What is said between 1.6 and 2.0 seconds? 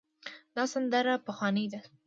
ده.